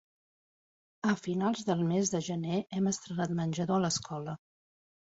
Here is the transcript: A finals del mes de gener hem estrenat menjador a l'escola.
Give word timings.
A 1.11 1.15
finals 1.25 1.69
del 1.69 1.85
mes 1.91 2.13
de 2.15 2.23
gener 2.31 2.59
hem 2.79 2.91
estrenat 2.95 3.39
menjador 3.45 3.81
a 3.81 3.87
l'escola. 3.89 4.39